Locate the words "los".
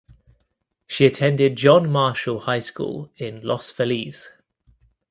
3.41-3.69